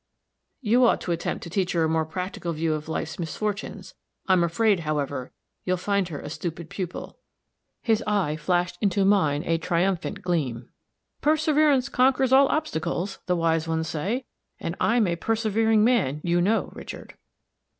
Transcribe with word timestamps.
"You 0.61 0.83
ought 0.87 0.99
to 1.01 1.11
attempt 1.11 1.43
to 1.43 1.49
teach 1.51 1.73
her 1.73 1.83
a 1.83 1.87
more 1.87 2.07
practical 2.07 2.53
view 2.53 2.73
of 2.73 2.89
life's 2.89 3.19
misfortunes. 3.19 3.93
I'm 4.25 4.43
afraid, 4.43 4.79
however, 4.79 5.31
you'll 5.63 5.77
find 5.77 6.07
her 6.07 6.19
a 6.19 6.27
stupid 6.31 6.71
pupil." 6.71 7.19
His 7.83 8.03
eye 8.07 8.35
flashed 8.35 8.79
into 8.81 9.05
mine 9.05 9.43
a 9.45 9.59
triumphant 9.59 10.23
gleam. 10.23 10.69
"'Perseverance 11.21 11.87
conquers 11.87 12.33
all 12.33 12.47
obstacles,' 12.47 13.19
the 13.27 13.35
wise 13.35 13.67
ones 13.67 13.89
say; 13.89 14.25
and 14.59 14.75
I'm 14.79 15.05
a 15.05 15.17
persevering 15.17 15.83
man, 15.83 16.21
you 16.23 16.41
know, 16.41 16.71
Richard." 16.73 17.13